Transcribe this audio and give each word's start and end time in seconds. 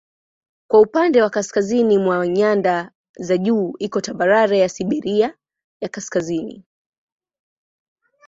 Kwa 0.67 0.79
upande 0.81 1.21
wa 1.21 1.29
kaskazini 1.29 1.97
mwa 1.97 2.27
nyanda 2.27 2.91
za 3.19 3.37
juu 3.37 3.73
iko 3.79 4.01
tambarare 4.01 4.59
ya 4.59 4.69
Siberia 4.69 5.37
ya 5.81 5.89
Kaskazini. 5.89 6.65